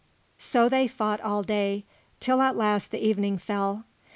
So 0.39 0.67
they 0.67 0.87
fought 0.87 1.21
all 1.21 1.43
day, 1.43 1.85
till 2.19 2.41
at 2.41 2.57
last 2.57 2.89
the 2.89 3.05
evening 3.07 3.37
fell. 3.37 3.85